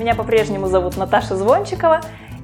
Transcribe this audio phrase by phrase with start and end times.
[0.00, 2.00] Меня по-прежнему зовут Наташа Звончикова.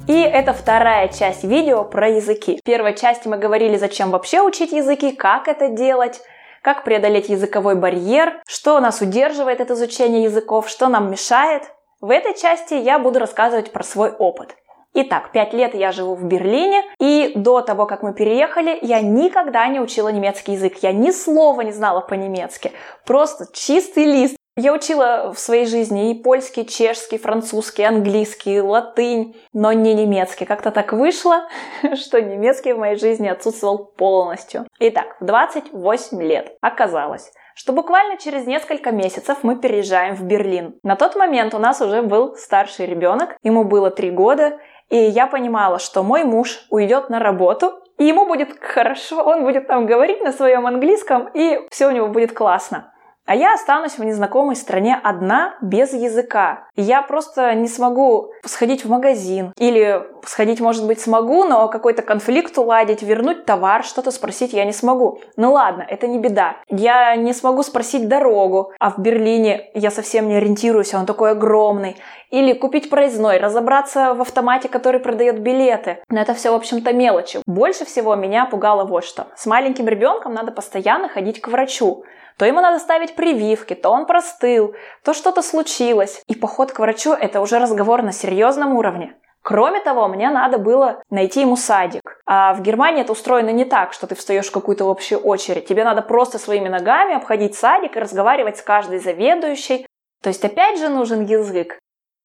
[0.07, 2.59] И это вторая часть видео про языки.
[2.59, 6.21] В первой части мы говорили, зачем вообще учить языки, как это делать,
[6.61, 11.63] как преодолеть языковой барьер, что нас удерживает от изучения языков, что нам мешает.
[12.03, 14.55] В этой части я буду рассказывать про свой опыт.
[14.93, 19.67] Итак, пять лет я живу в Берлине, и до того, как мы переехали, я никогда
[19.69, 20.77] не учила немецкий язык.
[20.83, 22.73] Я ни слова не знала по-немецки.
[23.07, 24.36] Просто чистый лист.
[24.59, 30.47] Я учила в своей жизни и польский, чешский, французский, английский, латынь, но не немецкий.
[30.47, 31.47] Как-то так вышло,
[31.95, 34.67] что немецкий в моей жизни отсутствовал полностью.
[34.79, 40.77] Итак, в 28 лет оказалось, что буквально через несколько месяцев мы переезжаем в Берлин.
[40.83, 45.27] На тот момент у нас уже был старший ребенок, ему было 3 года, и я
[45.27, 50.23] понимала, что мой муж уйдет на работу, и ему будет хорошо, он будет там говорить
[50.23, 52.91] на своем английском, и все у него будет классно.
[53.27, 56.69] А я останусь в незнакомой стране одна, без языка.
[56.77, 59.53] Я просто не смогу сходить в магазин.
[59.59, 64.73] Или сходить, может быть, смогу, но какой-то конфликт уладить, вернуть товар, что-то спросить я не
[64.73, 65.21] смогу.
[65.37, 66.57] Ну ладно, это не беда.
[66.69, 71.97] Я не смогу спросить дорогу, а в Берлине я совсем не ориентируюсь, он такой огромный.
[72.37, 76.03] Или купить проездной, разобраться в автомате, который продает билеты.
[76.11, 77.41] Но это все, в общем-то, мелочи.
[77.47, 79.29] Больше всего меня пугало вот что.
[79.37, 82.05] С маленьким ребенком надо постоянно ходить к врачу.
[82.37, 86.21] То ему надо ставить прививки, то он простыл, то что-то случилось.
[86.27, 89.15] И поход к врачу– это уже разговор на серьезном уровне.
[89.41, 92.21] Кроме того, мне надо было найти ему садик.
[92.27, 95.67] А в Германии это устроено не так, что ты встаешь в какую-то общую очередь.
[95.67, 99.87] Тебе надо просто своими ногами обходить садик и разговаривать с каждой заведующей.
[100.23, 101.79] То есть опять же нужен язык.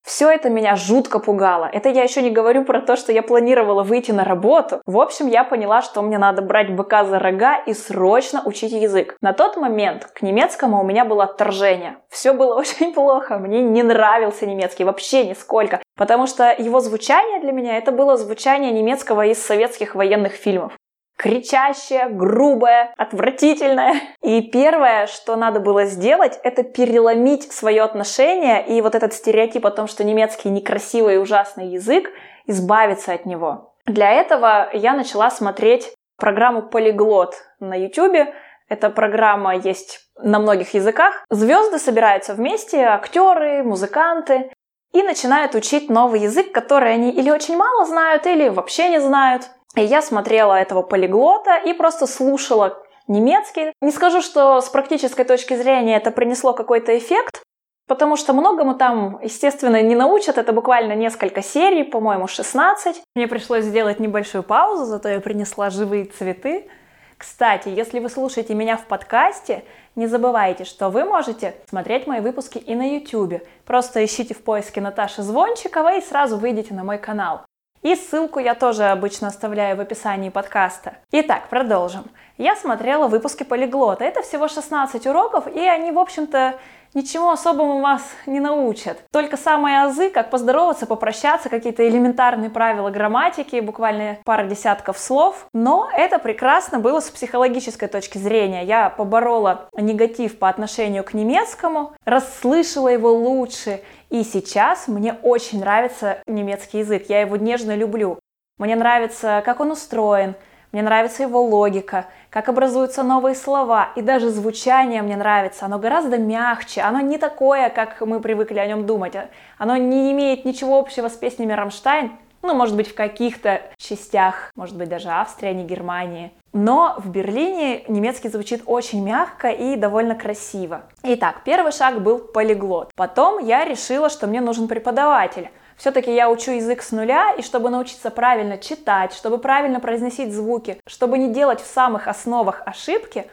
[0.03, 1.69] Все это меня жутко пугало.
[1.71, 4.81] Это я еще не говорю про то, что я планировала выйти на работу.
[4.85, 9.15] В общем, я поняла, что мне надо брать быка за рога и срочно учить язык.
[9.21, 11.97] На тот момент к немецкому у меня было отторжение.
[12.09, 13.37] Все было очень плохо.
[13.37, 15.81] Мне не нравился немецкий вообще нисколько.
[15.95, 20.73] Потому что его звучание для меня это было звучание немецкого из советских военных фильмов
[21.21, 23.93] кричащая, грубая, отвратительная.
[24.23, 29.71] И первое, что надо было сделать, это переломить свое отношение и вот этот стереотип о
[29.71, 32.09] том, что немецкий некрасивый и ужасный язык,
[32.47, 33.75] избавиться от него.
[33.85, 38.33] Для этого я начала смотреть программу «Полиглот» на YouTube.
[38.67, 41.23] Эта программа есть на многих языках.
[41.29, 44.51] Звезды собираются вместе, актеры, музыканты,
[44.91, 49.49] и начинают учить новый язык, который они или очень мало знают, или вообще не знают.
[49.75, 52.77] И я смотрела этого полиглота и просто слушала
[53.07, 53.73] немецкий.
[53.81, 57.41] Не скажу, что с практической точки зрения это принесло какой-то эффект,
[57.87, 60.37] потому что многому там, естественно, не научат.
[60.37, 63.01] Это буквально несколько серий, по-моему, 16.
[63.15, 66.69] Мне пришлось сделать небольшую паузу, зато я принесла живые цветы.
[67.17, 69.63] Кстати, если вы слушаете меня в подкасте,
[69.95, 73.41] не забывайте, что вы можете смотреть мои выпуски и на YouTube.
[73.65, 77.41] Просто ищите в поиске Наташи Звончикова и сразу выйдете на мой канал.
[77.81, 80.97] И ссылку я тоже обычно оставляю в описании подкаста.
[81.11, 82.03] Итак, продолжим.
[82.37, 84.05] Я смотрела выпуски полиглота.
[84.05, 86.55] Это всего 16 уроков, и они, в общем-то,
[86.93, 88.99] ничего особому вас не научат.
[89.11, 95.47] Только самые азы, как поздороваться, попрощаться, какие-то элементарные правила грамматики, буквально пара десятков слов.
[95.53, 98.63] Но это прекрасно было с психологической точки зрения.
[98.63, 103.81] Я поборола негатив по отношению к немецкому, расслышала его лучше
[104.11, 108.19] и сейчас мне очень нравится немецкий язык, я его нежно люблю.
[108.59, 110.35] Мне нравится, как он устроен,
[110.73, 115.65] мне нравится его логика, как образуются новые слова, и даже звучание мне нравится.
[115.65, 119.13] Оно гораздо мягче, оно не такое, как мы привыкли о нем думать.
[119.57, 122.11] Оно не имеет ничего общего с песнями «Рамштайн»,
[122.43, 126.31] ну, может быть, в каких-то частях, может быть, даже Австрии, а не Германии.
[126.53, 130.81] Но в Берлине немецкий звучит очень мягко и довольно красиво.
[131.03, 132.91] Итак, первый шаг был полиглот.
[132.95, 135.49] Потом я решила, что мне нужен преподаватель.
[135.77, 140.79] Все-таки я учу язык с нуля, и чтобы научиться правильно читать, чтобы правильно произносить звуки,
[140.85, 143.27] чтобы не делать в самых основах ошибки,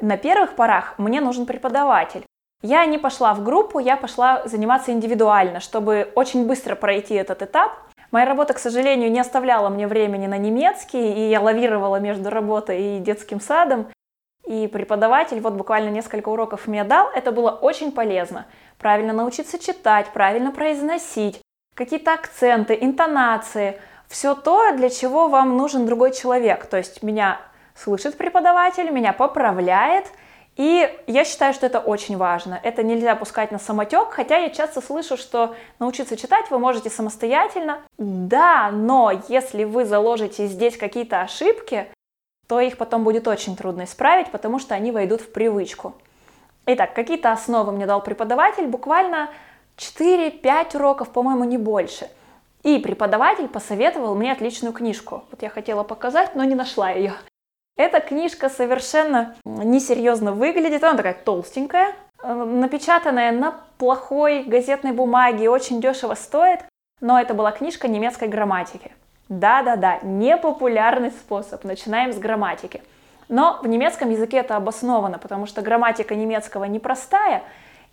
[0.00, 2.24] на первых порах мне нужен преподаватель.
[2.62, 7.72] Я не пошла в группу, я пошла заниматься индивидуально, чтобы очень быстро пройти этот этап
[8.12, 12.98] Моя работа, к сожалению, не оставляла мне времени на немецкий, и я лавировала между работой
[12.98, 13.88] и детским садом.
[14.46, 18.46] И преподаватель вот буквально несколько уроков мне дал, это было очень полезно.
[18.78, 21.40] Правильно научиться читать, правильно произносить,
[21.74, 26.66] какие-то акценты, интонации, все то, для чего вам нужен другой человек.
[26.66, 27.40] То есть меня
[27.74, 30.04] слышит преподаватель, меня поправляет–
[30.56, 32.60] и я считаю, что это очень важно.
[32.62, 37.78] Это нельзя пускать на самотек, хотя я часто слышу, что научиться читать вы можете самостоятельно.
[37.96, 41.86] Да, но если вы заложите здесь какие-то ошибки,
[42.48, 45.94] то их потом будет очень трудно исправить, потому что они войдут в привычку.
[46.66, 49.30] Итак, какие-то основы мне дал преподаватель, буквально
[49.78, 52.10] 4-5 уроков, по-моему, не больше.
[52.62, 55.24] И преподаватель посоветовал мне отличную книжку.
[55.30, 57.14] Вот я хотела показать, но не нашла ее.
[57.76, 65.80] Эта книжка совершенно несерьезно выглядит, она такая толстенькая, э, напечатанная на плохой газетной бумаге, очень
[65.80, 66.60] дешево стоит,
[67.00, 68.92] но это была книжка немецкой грамматики.
[69.28, 72.82] Да-да-да, непопулярный способ, начинаем с грамматики.
[73.28, 77.42] Но в немецком языке это обосновано, потому что грамматика немецкого непростая,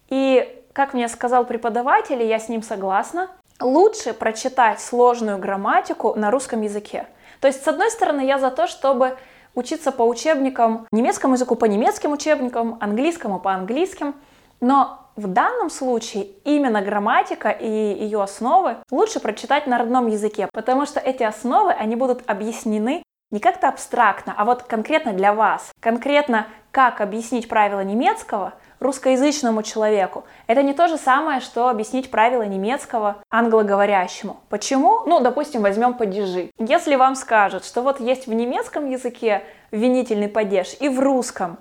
[0.09, 3.29] и, как мне сказал преподаватель, и я с ним согласна,
[3.61, 7.05] лучше прочитать сложную грамматику на русском языке.
[7.39, 9.17] То есть, с одной стороны, я за то, чтобы
[9.55, 14.15] учиться по учебникам, немецкому языку по немецким учебникам, английскому по английским,
[14.61, 20.85] но в данном случае именно грамматика и ее основы лучше прочитать на родном языке, потому
[20.85, 25.71] что эти основы, они будут объяснены не как-то абстрактно, а вот конкретно для вас.
[25.79, 30.23] Конкретно, как объяснить правила немецкого русскоязычному человеку.
[30.47, 34.37] Это не то же самое, что объяснить правила немецкого англоговорящему.
[34.49, 35.03] Почему?
[35.05, 36.51] Ну, допустим, возьмем падежи.
[36.57, 41.57] Если вам скажут, что вот есть в немецком языке винительный падеж и в русском,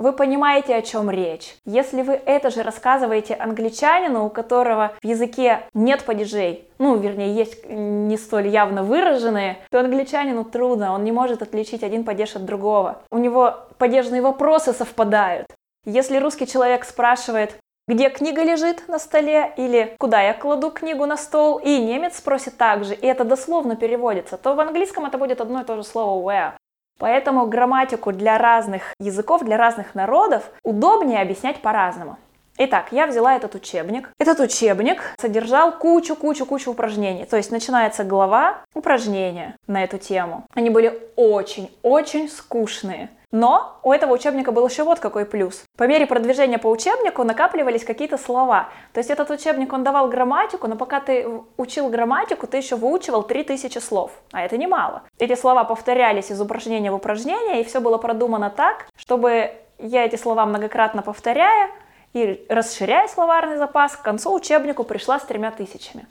[0.00, 1.56] вы понимаете, о чем речь.
[1.66, 7.68] Если вы это же рассказываете англичанину, у которого в языке нет падежей, ну, вернее, есть
[7.68, 13.02] не столь явно выраженные, то англичанину трудно, он не может отличить один падеж от другого.
[13.10, 15.46] У него падежные вопросы совпадают.
[15.86, 17.56] Если русский человек спрашивает,
[17.88, 22.58] где книга лежит на столе или куда я кладу книгу на стол, и немец спросит
[22.58, 26.22] также, и это дословно переводится, то в английском это будет одно и то же слово
[26.22, 26.52] where.
[26.98, 32.18] Поэтому грамматику для разных языков, для разных народов удобнее объяснять по-разному.
[32.58, 34.10] Итак, я взяла этот учебник.
[34.18, 37.24] Этот учебник содержал кучу-кучу-кучу упражнений.
[37.24, 40.44] То есть начинается глава упражнения на эту тему.
[40.54, 43.08] Они были очень-очень скучные.
[43.32, 45.64] Но у этого учебника был еще вот какой плюс.
[45.76, 48.70] По мере продвижения по учебнику накапливались какие-то слова.
[48.92, 53.22] То есть этот учебник, он давал грамматику, но пока ты учил грамматику, ты еще выучивал
[53.22, 54.10] 3000 слов.
[54.32, 55.02] А это немало.
[55.18, 60.16] Эти слова повторялись из упражнения в упражнение, и все было продумано так, чтобы я эти
[60.16, 61.70] слова многократно повторяя
[62.12, 66.06] и расширяя словарный запас, к концу учебнику пришла с тремя тысячами.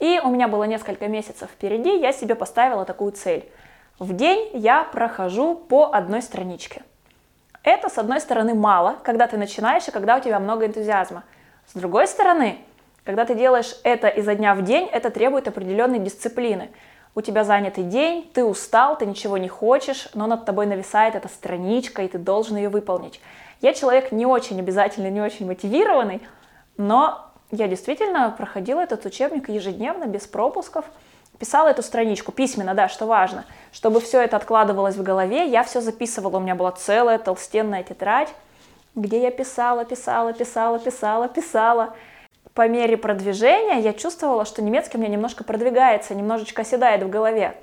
[0.00, 3.48] И у меня было несколько месяцев впереди, я себе поставила такую цель–
[3.98, 6.82] в день я прохожу по одной страничке.
[7.64, 11.24] Это, с одной стороны, мало, когда ты начинаешь и когда у тебя много энтузиазма.
[11.66, 12.58] С другой стороны,
[13.04, 16.70] когда ты делаешь это изо дня в день, это требует определенной дисциплины.
[17.14, 21.26] У тебя занятый день, ты устал, ты ничего не хочешь, но над тобой нависает эта
[21.26, 23.20] страничка, и ты должен ее выполнить.
[23.60, 26.22] Я человек не очень обязательно, не очень мотивированный,
[26.76, 30.84] но я действительно проходила этот учебник ежедневно, без пропусков–
[31.38, 35.80] писала эту страничку письменно, да, что важно, чтобы все это откладывалось в голове, я все
[35.80, 38.32] записывала, у меня была целая толстенная тетрадь,
[38.94, 41.94] где я писала, писала, писала, писала, писала.
[42.54, 47.56] По мере продвижения я чувствовала, что немецкий у меня немножко продвигается, немножечко оседает в голове.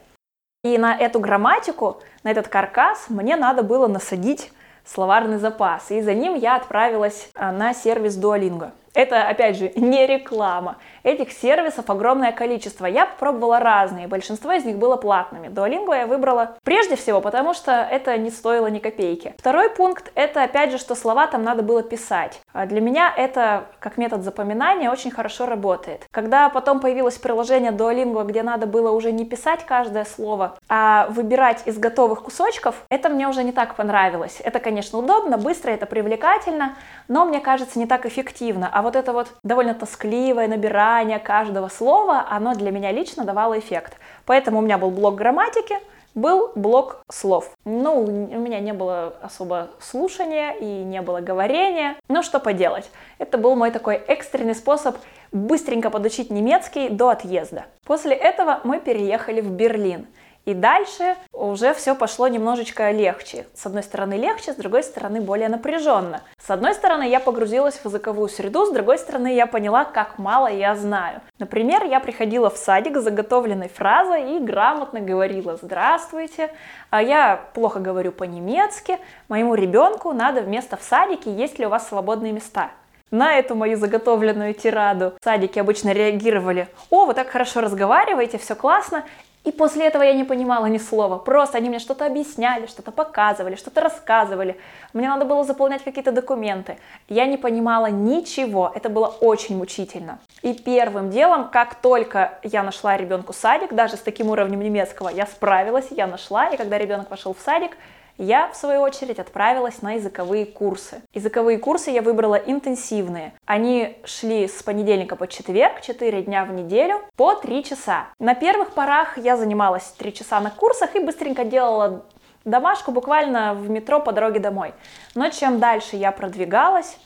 [0.64, 4.52] И на эту грамматику, на этот каркас мне надо было насадить
[4.86, 5.92] словарный запас.
[5.92, 8.72] И за ним я отправилась а, на сервис Duolingo.
[8.96, 10.78] Это, опять же, не реклама.
[11.04, 12.86] Этих сервисов огромное количество.
[12.86, 15.50] Я пробовала разные, большинство из них было платными.
[15.50, 19.36] Duolingo я выбрала прежде всего, потому что это не стоило ни копейки.
[19.38, 22.40] Второй пункт— это, опять же, что слова там надо было писать.
[22.54, 26.08] А для меня это, как метод запоминания, очень хорошо работает.
[26.12, 31.64] Когда потом появилось приложение Duolingo, где надо было уже не писать каждое слово, а выбирать
[31.66, 34.40] из готовых кусочков, это мне уже не так понравилось.
[34.42, 36.76] Это, конечно, удобно, быстро, это привлекательно,
[37.10, 38.70] но, мне кажется, не так эффективно.
[38.72, 43.98] А вот это вот довольно тоскливое набирание каждого слова, оно для меня лично давало эффект.
[44.26, 45.76] Поэтому у меня был блок грамматики,
[46.14, 47.52] был блок слов.
[47.66, 48.08] Ну, у
[48.40, 51.98] меня не было особо слушания и не было говорения.
[52.08, 52.90] Но что поделать?
[53.18, 54.96] Это был мой такой экстренный способ
[55.32, 57.66] быстренько подучить немецкий до отъезда.
[57.84, 60.08] После этого мы переехали в Берлин.
[60.46, 63.48] И дальше уже все пошло немножечко легче.
[63.56, 66.22] С одной стороны легче, с другой стороны более напряженно.
[66.38, 70.48] С одной стороны я погрузилась в языковую среду, с другой стороны я поняла, как мало
[70.48, 71.22] я знаю.
[71.40, 76.52] Например, я приходила в садик с заготовленной фразой и грамотно говорила «Здравствуйте».
[76.92, 79.00] А я плохо говорю по-немецки.
[79.28, 82.70] Моему ребенку надо вместо «в садике» есть ли у вас свободные места.
[83.12, 89.04] На эту мою заготовленную тираду садики обычно реагировали «О, вы так хорошо разговариваете, все классно»,
[89.46, 91.18] и после этого я не понимала ни слова.
[91.18, 94.58] Просто они мне что-то объясняли, что-то показывали, что-то рассказывали.
[94.94, 96.78] Мне надо было заполнять какие-то документы.
[97.10, 98.72] Я не понимала ничего.
[98.74, 100.18] Это было очень мучительно.
[100.42, 105.28] И первым делом, как только я нашла ребенку садик, даже с таким уровнем немецкого, я
[105.28, 106.50] справилась, я нашла.
[106.50, 107.78] И когда ребенок пошел в садик,
[108.18, 111.02] я, в свою очередь, отправилась на языковые курсы.
[111.14, 113.34] Языковые курсы я выбрала интенсивные.
[113.46, 118.08] Они шли с понедельника по четверг, 4 дня в неделю, по 3 часа.
[118.20, 122.06] На первых порах я занималась 3 часа на курсах и быстренько делала
[122.46, 124.74] домашку буквально в метро по дороге домой.
[125.14, 126.98] Но чем дальше я продвигалась,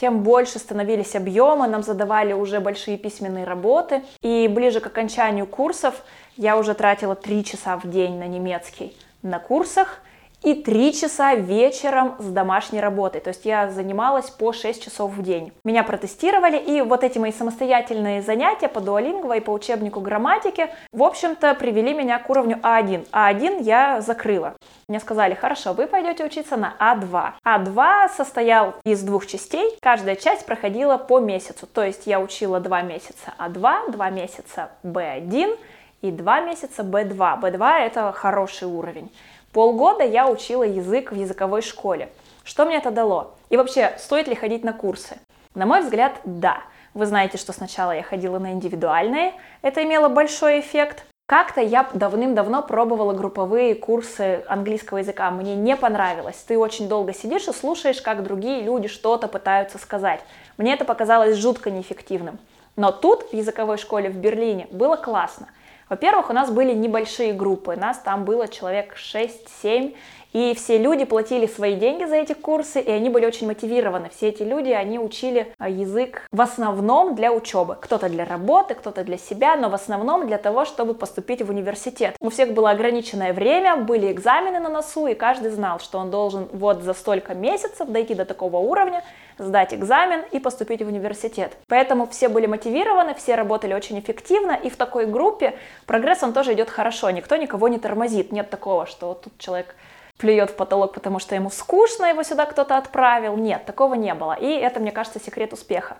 [0.00, 4.02] тем больше становились объемы, нам задавали уже большие письменные работы.
[4.20, 6.02] И ближе к окончанию курсов
[6.36, 9.98] я уже тратила 3 часа в день на немецкий на курсах–
[10.42, 13.20] и 3 часа вечером с домашней работой.
[13.20, 15.52] То есть я занималась по 6 часов в день.
[15.64, 21.02] Меня протестировали, и вот эти мои самостоятельные занятия по дуалингво и по учебнику грамматики, в
[21.02, 23.08] общем-то, привели меня к уровню А1.
[23.12, 24.54] А1 я закрыла.
[24.88, 27.32] Мне сказали, хорошо, вы пойдете учиться на А2.
[27.46, 31.66] А2 состоял из двух частей, каждая часть проходила по месяцу.
[31.66, 35.58] То есть я учила 2 месяца А2, 2 месяца Б1
[36.02, 37.40] и 2 месяца Б2.
[37.40, 39.10] Б2 это хороший уровень.
[39.52, 42.08] Полгода я учила язык в языковой школе.
[42.42, 43.34] Что мне это дало?
[43.50, 45.18] И вообще, стоит ли ходить на курсы?
[45.54, 46.62] На мой взгляд, да.
[46.94, 51.04] Вы знаете, что сначала я ходила на индивидуальные, это имело большой эффект.
[51.26, 55.30] Как-то я давным-давно пробовала групповые курсы английского языка.
[55.30, 56.42] Мне не понравилось.
[56.48, 60.20] Ты очень долго сидишь и слушаешь, как другие люди что-то пытаются сказать.
[60.56, 62.38] Мне это показалось жутко неэффективным.
[62.76, 65.48] Но тут, в языковой школе в Берлине, было классно–
[65.92, 69.94] во-первых, у нас были небольшие группы, нас там было человек 6-7,
[70.32, 74.08] и все люди платили свои деньги за эти курсы, и они были очень мотивированы.
[74.08, 77.76] Все эти люди, они учили а, язык в основном для учебы.
[77.78, 82.16] Кто-то для работы, кто-то для себя, но в основном для того, чтобы поступить в университет.
[82.20, 86.48] У всех было ограниченное время, были экзамены на носу, и каждый знал, что он должен
[86.54, 89.04] вот за столько месяцев дойти до такого уровня,
[89.38, 91.56] сдать экзамен и поступить в университет.
[91.68, 95.54] Поэтому все были мотивированы, все работали очень эффективно, и в такой группе
[95.86, 98.32] прогресс он тоже идет хорошо, никто никого не тормозит.
[98.32, 99.74] Нет такого, что вот тут человек
[100.18, 103.36] плюет в потолок, потому что ему скучно, его сюда кто-то отправил.
[103.36, 104.34] Нет, такого не было.
[104.34, 105.96] И это, мне кажется, секрет успеха.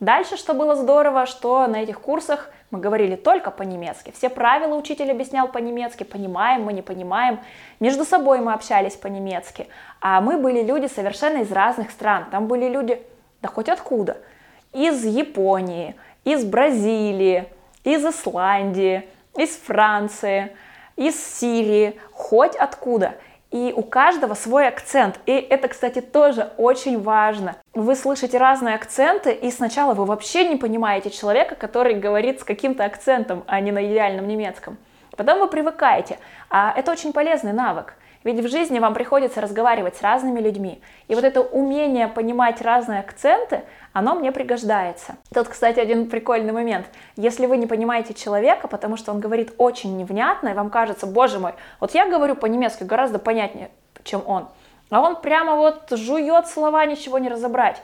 [0.00, 4.10] Дальше, что было здорово, что на этих курсах мы говорили только по-немецки.
[4.10, 7.38] Все правила учитель объяснял по-немецки, понимаем мы, не понимаем.
[7.78, 9.68] Между собой мы общались по-немецки.
[10.00, 12.26] А мы были люди совершенно из разных стран.
[12.30, 13.00] Там были люди,
[13.42, 14.16] да хоть откуда.
[14.72, 17.46] Из Японии, из Бразилии,
[17.84, 20.56] из Исландии, из Франции,
[20.96, 23.14] из Сирии, хоть откуда
[23.54, 25.20] и у каждого свой акцент.
[25.26, 27.54] И это, кстати, тоже очень важно.
[27.72, 32.84] Вы слышите разные акценты, и сначала вы вообще не понимаете человека, который говорит с каким-то
[32.84, 34.76] акцентом, а не на идеальном немецком.
[35.16, 36.18] Потом вы привыкаете.
[36.50, 37.94] А это очень полезный навык.
[38.24, 40.80] Ведь в жизни вам приходится разговаривать с разными людьми.
[41.08, 43.62] И вот это умение понимать разные акценты,
[43.92, 45.16] оно мне пригождается.
[45.32, 46.86] Тут, кстати, один прикольный момент.
[47.16, 51.38] Если вы не понимаете человека, потому что он говорит очень невнятно, и вам кажется, боже
[51.38, 53.70] мой, вот я говорю по-немецки гораздо понятнее,
[54.04, 54.48] чем он,
[54.90, 57.82] а он прямо вот жует слова, ничего не разобрать.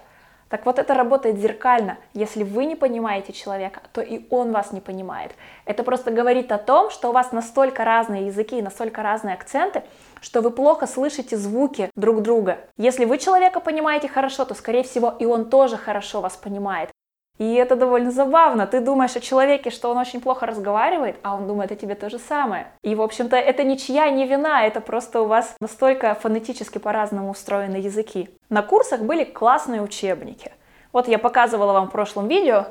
[0.51, 1.97] Так вот это работает зеркально.
[2.13, 5.31] Если вы не понимаете человека, то и он вас не понимает.
[5.65, 9.85] Это просто говорит о том, что у вас настолько разные языки настолько разные акценты,
[10.21, 12.59] что вы плохо слышите звуки друг друга.
[12.77, 16.91] Если вы человека понимаете хорошо, то, скорее всего, и он тоже хорошо вас понимает.
[17.41, 18.67] И это довольно забавно.
[18.67, 22.11] Ты думаешь о человеке, что он очень плохо разговаривает, а он думает о тебе то
[22.11, 22.67] же самое.
[22.83, 27.77] И, в общем-то, это ничья не вина, это просто у вас настолько фонетически по-разному устроены
[27.77, 28.29] языки.
[28.51, 30.53] На курсах были классные учебники.
[30.93, 32.67] Вот я показывала вам в прошлом видео.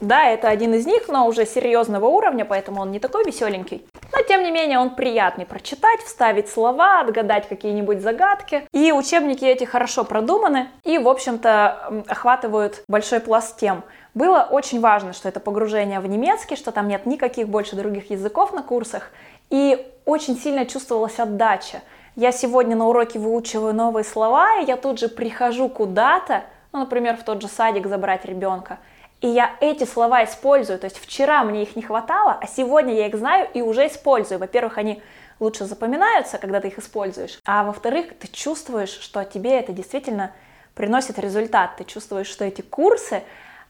[0.00, 3.84] Да, это один из них, но уже серьезного уровня, поэтому он не такой веселенький.
[4.12, 8.66] Но, тем не менее, он приятный прочитать, вставить слова, отгадать какие-нибудь загадки.
[8.72, 13.82] И учебники эти хорошо продуманы и, в общем-то, охватывают большой пласт тем.
[14.14, 18.52] Было очень важно, что это погружение в немецкий, что там нет никаких больше других языков
[18.52, 19.10] на курсах,
[19.50, 21.82] и очень сильно чувствовалась отдача.
[22.16, 27.16] Я сегодня на уроке выучиваю новые слова, и я тут же прихожу куда-то, ну, например,
[27.16, 28.78] в тот же садик забрать ребенка,
[29.20, 33.06] и я эти слова использую, то есть вчера мне их не хватало, а сегодня я
[33.06, 34.38] их знаю и уже использую.
[34.38, 35.02] Во-первых, они
[35.40, 40.32] лучше запоминаются, когда ты их используешь, а во-вторых, ты чувствуешь, что тебе это действительно
[40.74, 43.22] приносит результат, ты чувствуешь, что эти курсы,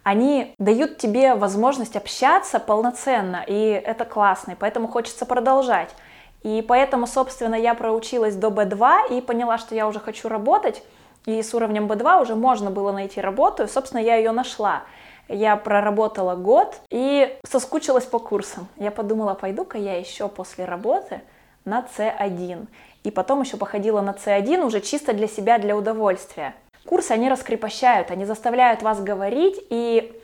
[0.02, 5.94] они дают тебе возможность общаться полноценно, и это классно, и поэтому хочется продолжать.
[6.42, 10.82] И поэтому, собственно, я проучилась до B2 и поняла, что я уже хочу работать,
[11.26, 14.82] и с уровнем B2 уже можно было найти работу, и, собственно, я ее нашла.
[15.28, 18.66] Я проработала год и соскучилась по курсам.
[18.76, 21.20] Я подумала, пойду-ка я еще после работы
[21.64, 22.66] на C1.
[23.04, 26.54] И потом еще походила на C1 уже чисто для себя, для удовольствия.
[26.87, 30.17] Курсы, они раскрепощают, они заставляют вас говорить, и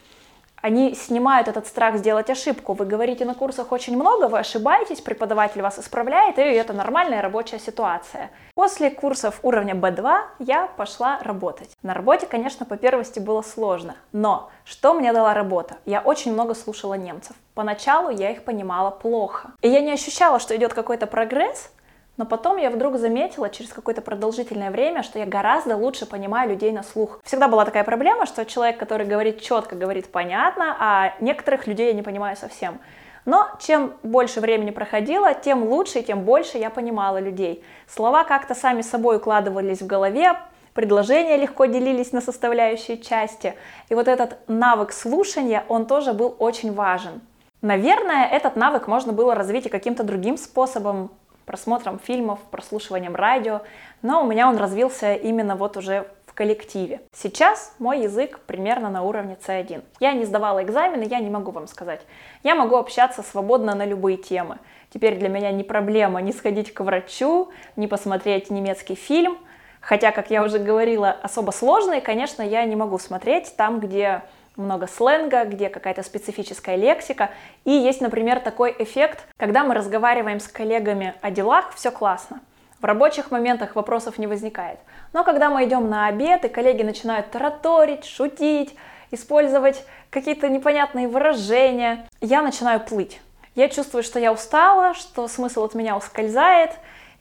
[0.65, 2.73] они снимают этот страх сделать ошибку.
[2.73, 7.59] Вы говорите на курсах очень много, вы ошибаетесь, преподаватель вас исправляет, и это нормальная рабочая
[7.59, 8.31] ситуация.
[8.55, 11.77] После курсов уровня B2 я пошла работать.
[11.83, 15.77] На работе, конечно, по первости было сложно, но что мне дала работа?
[15.85, 17.37] Я очень много слушала немцев.
[17.53, 19.53] Поначалу я их понимала плохо.
[19.61, 21.71] И я не ощущала, что идет какой-то прогресс,
[22.17, 26.71] но потом я вдруг заметила через какое-то продолжительное время, что я гораздо лучше понимаю людей
[26.73, 27.21] на слух.
[27.25, 31.93] Всегда была такая проблема, что человек, который говорит четко, говорит понятно, а некоторых людей я
[31.93, 32.79] не понимаю совсем.
[33.25, 37.65] Но чем больше времени проходило, тем лучше и тем больше я понимала людей.
[37.89, 40.35] Слова как-то сами собой укладывались в голове,
[40.75, 43.55] предложения легко делились на составляющие части.
[43.89, 47.23] И вот этот навык слушания, он тоже был очень важен.
[47.63, 51.11] Наверное, этот навык можно было развить и каким-то другим способом,
[51.47, 53.63] просмотром фильмов, прослушиванием радио,
[54.03, 57.01] но у меня он развился именно вот уже в коллективе.
[57.15, 59.85] Сейчас мой язык примерно на уровне C1.
[60.01, 62.01] Я не сдавала экзамены, я не могу вам сказать.
[62.43, 64.59] Я могу общаться свободно на любые темы.
[64.93, 69.39] Теперь для меня не проблема не сходить к врачу, не посмотреть немецкий фильм,
[69.81, 74.23] хотя, как я уже говорила, особо сложные, конечно, я не могу смотреть там, где
[74.57, 77.31] много сленга, где какая-то специфическая лексика.
[77.65, 82.41] И есть, например, такой эффект, когда мы разговариваем с коллегами о делах, все классно.
[82.81, 84.79] В рабочих моментах вопросов не возникает.
[85.13, 88.77] Но когда мы идем на обед, и коллеги начинают тараторить, шутить,
[89.11, 93.21] использовать какие-то непонятные выражения, я начинаю плыть.
[93.55, 96.73] Я чувствую, что я устала, что смысл от меня ускользает,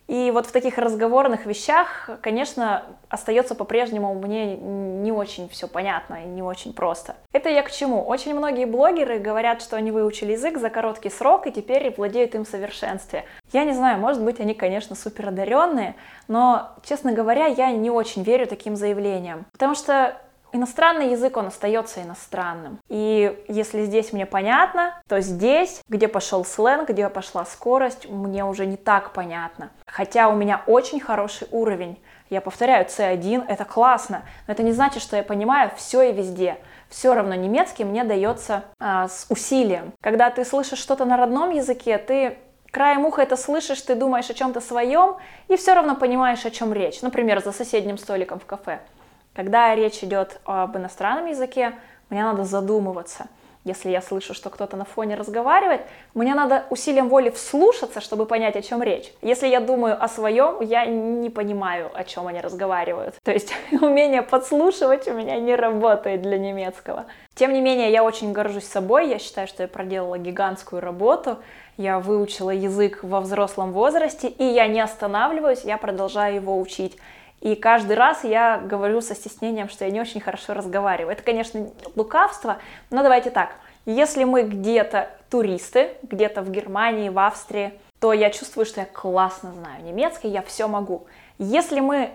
[0.07, 6.27] и вот в таких разговорных вещах, конечно, остается по-прежнему мне не очень все понятно и
[6.27, 7.15] не очень просто.
[7.31, 8.03] Это я к чему?
[8.03, 12.43] Очень многие блогеры говорят, что они выучили язык за короткий срок и теперь владеют им
[12.43, 13.25] в совершенстве.
[13.53, 15.95] Я не знаю, может быть, они, конечно, супер одаренные,
[16.27, 19.45] но, честно говоря, я не очень верю таким заявлениям.
[19.53, 20.17] Потому что
[20.53, 22.77] Иностранный язык, он остается иностранным.
[22.88, 28.67] И если здесь мне понятно, то здесь, где пошел сленг, где пошла скорость, мне уже
[28.67, 29.72] не так понятно.
[29.88, 32.00] Хотя у меня очень хороший уровень.
[32.29, 36.57] Я повторяю, C1 это классно, но это не значит, что я понимаю все и везде.
[36.88, 39.94] Все равно немецкий мне дается а, с усилием.
[40.01, 42.37] Когда ты слышишь что-то на родном языке, ты
[42.70, 46.74] краем уха это слышишь, ты думаешь о чем-то своем и все равно понимаешь, о чем
[46.74, 47.01] речь.
[47.01, 48.79] Например, за соседним столиком в кафе.
[49.33, 51.74] Когда речь идет об иностранном языке,
[52.09, 53.27] мне надо задумываться.
[53.65, 55.81] Если я слышу, что кто-то на фоне разговаривает,
[56.13, 59.13] мне надо усилием воли вслушаться, чтобы понять, о чем речь.
[59.22, 63.15] Если я думаю о своем, я не понимаю, о чем они разговаривают.
[63.24, 67.05] То есть умение подслушивать у меня не работает для немецкого.
[67.35, 69.07] Тем не менее, я очень горжусь собой.
[69.07, 71.37] Я считаю, что я проделала гигантскую работу.
[71.77, 76.98] Я выучила язык во взрослом возрасте, и я не останавливаюсь, я продолжаю его учить.
[77.44, 81.12] И каждый раз я говорю со стеснением, что я не очень хорошо разговариваю.
[81.12, 83.58] Это, конечно, лукавство, но давайте так.
[83.86, 89.51] Если мы где-то туристы, где-то в Германии, в Австрии, то я чувствую, что я классно
[89.51, 91.06] знаю немецкий, я все могу.
[91.38, 92.12] Если мы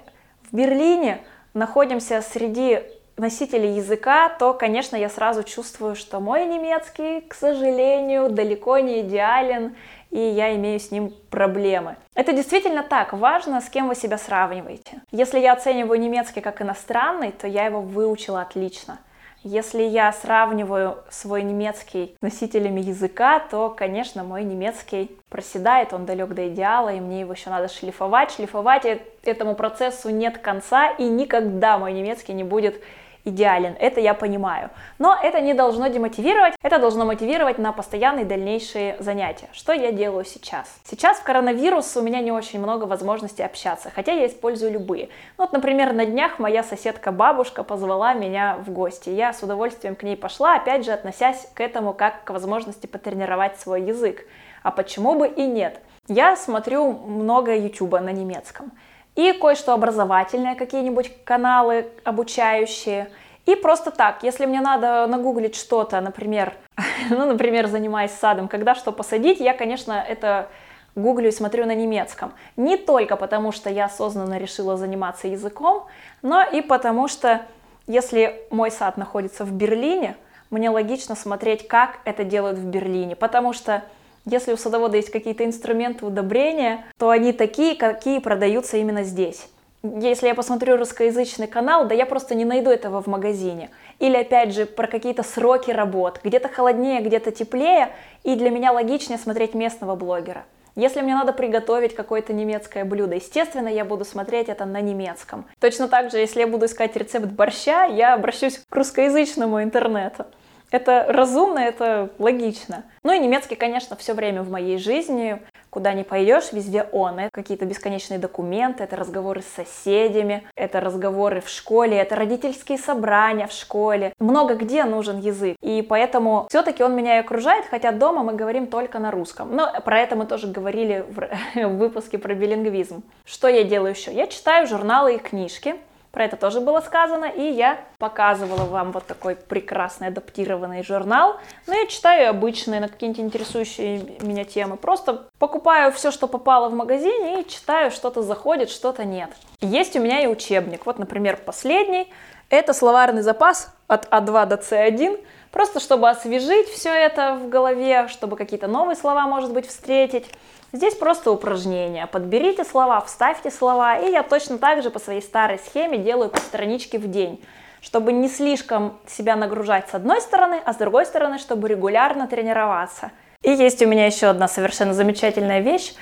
[0.51, 1.21] в Берлине
[1.53, 2.81] находимся среди
[3.19, 9.77] носителей языка, то, конечно, я сразу чувствую, что мой немецкий, к сожалению, далеко не идеален,
[10.11, 11.97] и я имею с ним проблемы.
[12.15, 15.03] Это действительно так, важно, с кем вы себя сравниваете.
[15.11, 18.99] Если я оцениваю немецкий как иностранный, то я его выучила отлично.
[19.45, 26.31] Если я сравниваю свой немецкий с носителями языка, то, конечно, мой немецкий проседает, он далек
[26.31, 28.33] до идеала, и мне его еще надо шлифовать.
[28.33, 28.85] Шлифовать
[29.23, 32.83] этому процессу нет конца, и никогда мой немецкий не будет
[33.25, 34.71] идеален, это я понимаю.
[34.99, 39.49] Но это не должно демотивировать, это должно мотивировать на постоянные дальнейшие занятия.
[39.53, 40.81] Что я делаю сейчас?
[40.85, 45.09] Сейчас в коронавирус у меня не очень много возможностей общаться, хотя я использую любые.
[45.37, 49.11] Ну, вот, например, на днях моя соседка-бабушка позвала меня в гости.
[49.11, 53.59] Я с удовольствием к ней пошла, опять же, относясь к этому как к возможности потренировать
[53.61, 54.27] свой язык.
[54.63, 55.81] А почему бы и нет?
[56.09, 58.73] Я смотрю много ютуба на немецком
[59.19, 63.11] и кое-что образовательное, какие-нибудь каналы обучающие.
[63.47, 66.55] И просто так, если мне надо нагуглить что-то, например,
[67.11, 70.49] ну, например, занимаясь садом, когда что посадить, я, конечно, это
[70.95, 72.33] гуглю и смотрю на немецком.
[72.57, 75.87] Не только потому, что я осознанно решила заниматься языком,
[76.23, 77.43] но и потому что
[77.89, 80.17] если мой сад находится в Берлине,
[80.51, 83.83] мне логично смотреть, как это делают в Берлине, потому что
[84.31, 89.49] если у садовода есть какие-то инструменты удобрения, то они такие, какие продаются именно здесь.
[89.83, 93.71] Если я посмотрю русскоязычный канал, да я просто не найду этого в магазине.
[94.01, 96.21] Или опять же про какие-то сроки работ.
[96.25, 97.91] Где-то холоднее, где-то теплее,
[98.25, 100.45] и для меня логичнее смотреть местного блогера.
[100.75, 105.45] Если мне надо приготовить какое-то немецкое блюдо, естественно, я буду смотреть это на немецком.
[105.61, 110.27] Точно так же, если я буду искать рецепт борща, я обращусь к русскоязычному интернету.
[110.71, 112.85] Это разумно, это логично.
[113.03, 115.41] Ну и немецкий, конечно, все время в моей жизни.
[115.71, 117.19] Куда ни пойдешь, везде он.
[117.19, 123.47] Это какие-то бесконечные документы, это разговоры с соседями, это разговоры в школе, это родительские собрания
[123.47, 124.13] в школе.
[124.19, 125.57] Много где нужен язык.
[125.61, 129.55] И поэтому все-таки он меня и окружает, хотя дома мы говорим только на русском.
[129.55, 131.29] Но про это мы тоже говорили в,
[131.69, 133.03] в выпуске про билингвизм.
[133.27, 134.13] Что я делаю еще?
[134.13, 135.77] Я читаю журналы и книжки.
[136.19, 141.37] Про это тоже было сказано, и я показывала вам вот такой прекрасный адаптированный журнал.
[141.69, 144.77] Но я читаю обычные на какие-нибудь интересующие меня темы.
[144.77, 149.31] Просто покупаю все, что попало в магазине, и читаю, что-то заходит, что-то нет.
[149.61, 150.87] Есть у меня и учебник.
[150.87, 152.13] Вот, например, последний.
[152.51, 155.25] Это словарный запас от А2 до С1.
[155.53, 160.27] Просто чтобы освежить все это в голове, чтобы какие-то новые слова, может быть, встретить.
[160.73, 162.07] Здесь просто упражнение.
[162.07, 166.39] Подберите слова, вставьте слова, и я точно так же по своей старой схеме делаю по
[166.39, 167.43] страничке в день,
[167.81, 173.13] чтобы не слишком себя нагружать с одной стороны, а с другой стороны, чтобы регулярно тренироваться.
[173.43, 175.95] И есть у меня еще одна совершенно замечательная вещь.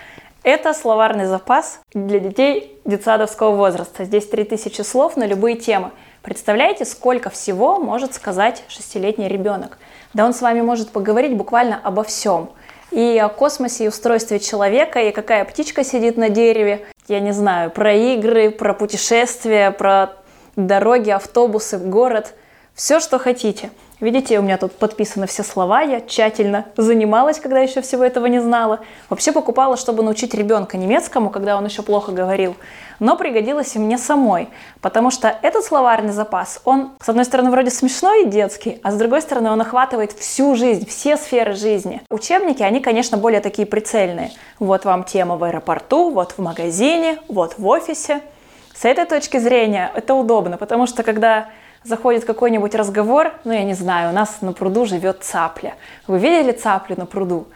[0.42, 4.04] Это словарный запас для детей детсадовского возраста.
[4.04, 5.92] Здесь 3000 слов на любые темы.
[6.22, 9.78] Представляете, сколько всего может сказать шестилетний ребенок?
[10.12, 12.50] Да он с вами может поговорить буквально обо всем–
[12.96, 16.86] и о космосе и устройстве человека, и какая птичка сидит на дереве.
[17.08, 20.14] Я не знаю, про игры, про путешествия, про
[20.56, 22.32] дороги, автобусы, город.
[22.74, 23.68] Все, что хотите.
[23.98, 28.40] Видите, у меня тут подписаны все слова, я тщательно занималась, когда еще всего этого не
[28.40, 28.80] знала.
[29.08, 32.56] Вообще покупала, чтобы научить ребенка немецкому, когда он еще плохо говорил.
[33.00, 34.50] Но пригодилось и мне самой,
[34.82, 38.96] потому что этот словарный запас, он, с одной стороны, вроде смешной и детский, а с
[38.96, 42.02] другой стороны, он охватывает всю жизнь, все сферы жизни.
[42.10, 44.30] Учебники, они, конечно, более такие прицельные.
[44.58, 48.20] Вот вам тема в аэропорту, вот в магазине, вот в офисе.
[48.74, 51.48] С этой точки зрения это удобно, потому что когда
[51.86, 55.74] заходит какой-нибудь разговор, ну, я не знаю, у нас на пруду живет цапля.
[56.06, 57.46] Вы видели цаплю на пруду?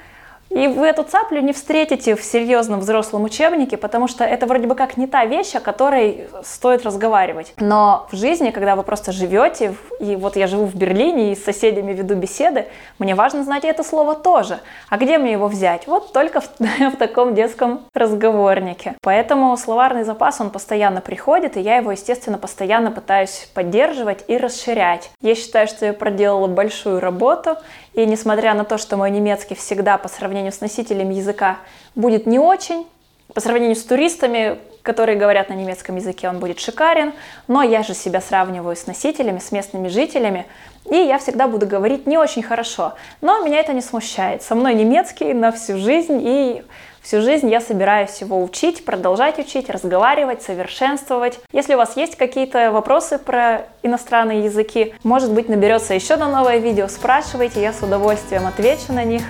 [0.51, 4.75] И вы эту цаплю не встретите в серьезном взрослом учебнике, потому что это вроде бы
[4.75, 7.55] как не та вещь, о которой стоит разговаривать.
[7.59, 11.45] Но в жизни, когда вы просто живете, и вот я живу в Берлине и с
[11.45, 12.67] соседями веду беседы,
[12.99, 14.59] мне важно знать это слово тоже.
[14.89, 15.87] А где мне его взять?
[15.87, 18.97] Вот только в, в таком детском разговорнике.
[19.03, 25.11] Поэтому словарный запас, он постоянно приходит, и я его, естественно, постоянно пытаюсь поддерживать и расширять.
[25.23, 27.57] Я считаю, что я проделала большую работу,
[27.93, 31.59] и несмотря на то, что мой немецкий всегда по сравнению с носителем языка
[31.95, 32.87] будет не очень,
[33.35, 37.13] по сравнению с туристами, которые говорят на немецком языке, он будет шикарен,
[37.49, 40.47] но я же себя сравниваю с носителями, с местными жителями,
[40.91, 42.95] и я всегда буду говорить не очень хорошо.
[43.21, 44.43] Но меня это не смущает.
[44.43, 46.63] Со мной немецкий на всю жизнь, и
[47.03, 51.41] Всю жизнь я собираюсь его учить, продолжать учить, разговаривать, совершенствовать.
[51.51, 56.59] Если у вас есть какие-то вопросы про иностранные языки, может быть наберется еще на новое
[56.59, 59.23] видео, спрашивайте, я с удовольствием отвечу на них.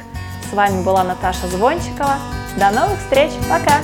[0.50, 2.16] С вами была Наташа Звончикова.
[2.58, 3.82] До новых встреч, пока!